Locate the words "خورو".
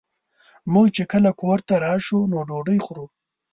2.85-3.05